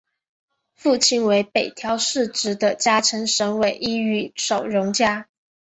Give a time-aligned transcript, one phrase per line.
[0.73, 5.27] 父亲为北条氏直的家臣神尾伊予守荣加。